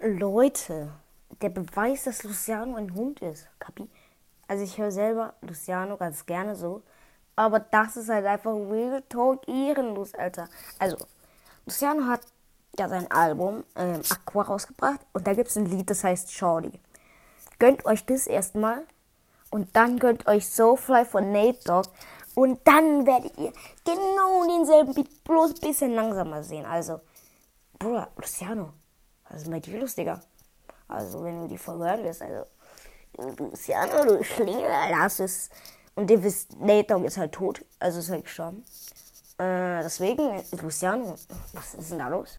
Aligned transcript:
Leute, 0.00 0.92
der 1.40 1.50
Beweis, 1.50 2.04
dass 2.04 2.24
Luciano 2.24 2.76
ein 2.76 2.94
Hund 2.94 3.20
ist. 3.22 3.48
Kapi? 3.58 3.88
Also 4.48 4.64
ich 4.64 4.78
höre 4.78 4.90
selber 4.90 5.34
Luciano 5.40 5.96
ganz 5.96 6.26
gerne 6.26 6.56
so. 6.56 6.82
Aber 7.36 7.60
das 7.60 7.96
ist 7.96 8.08
halt 8.08 8.26
einfach 8.26 8.52
Real 8.52 9.02
Talk 9.08 9.48
ehrenlos, 9.48 10.14
Alter. 10.14 10.48
Also, 10.78 10.96
Luciano 11.66 12.06
hat 12.06 12.20
ja 12.78 12.88
sein 12.88 13.10
Album 13.10 13.64
ähm, 13.76 14.02
Aqua 14.10 14.42
rausgebracht 14.42 15.00
und 15.12 15.26
da 15.26 15.34
gibt 15.34 15.48
es 15.48 15.56
ein 15.56 15.66
Lied, 15.66 15.90
das 15.90 16.04
heißt 16.04 16.32
Shorty. 16.32 16.80
Gönnt 17.58 17.84
euch 17.86 18.04
das 18.06 18.26
erstmal 18.26 18.84
und 19.50 19.74
dann 19.74 19.98
gönnt 19.98 20.26
euch 20.26 20.48
Soulfly 20.48 21.04
von 21.04 21.32
Nate 21.32 21.58
Dogg 21.64 21.88
und 22.34 22.60
dann 22.64 23.06
werdet 23.06 23.36
ihr 23.38 23.52
genau 23.84 24.44
denselben 24.46 24.94
Beat 24.94 25.24
bloß 25.24 25.54
ein 25.54 25.60
bisschen 25.60 25.94
langsamer 25.94 26.42
sehen. 26.42 26.66
Also, 26.66 27.00
Bruder, 27.78 28.08
Luciano, 28.16 28.72
was 29.28 29.42
ist 29.42 29.48
mit 29.48 29.66
dir 29.66 29.78
lustiger? 29.78 30.20
Also, 30.88 31.24
wenn 31.24 31.40
du 31.40 31.48
die 31.48 31.58
Folge 31.58 31.84
hören 31.84 32.04
wirst, 32.04 32.22
also, 32.22 32.44
Luciano, 33.38 34.04
du 34.04 34.24
Schlingel, 34.24 34.70
lass 34.90 35.20
es. 35.20 35.50
Und 35.94 36.10
ihr 36.10 36.22
wisst, 36.22 36.58
Nate 36.60 36.84
Dogg 36.84 37.06
ist 37.06 37.16
halt 37.16 37.32
tot, 37.32 37.64
also 37.78 38.00
ist 38.00 38.10
halt 38.10 38.24
gestorben. 38.24 38.64
Äh, 39.38 39.82
deswegen, 39.82 40.42
Luciano, 40.60 41.14
was 41.52 41.74
ist 41.74 41.90
denn 41.90 41.98
da 41.98 42.08
los? 42.08 42.32